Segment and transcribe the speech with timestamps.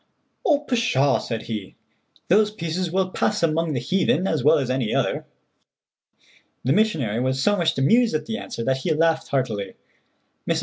[0.43, 1.75] "Oh, pshaw," said he,
[2.27, 5.27] "those pieces will pass among the heathen as well as any other."
[6.63, 9.75] The missionary was so much amused at the answer that he laughed heartily.
[10.49, 10.59] Mrs.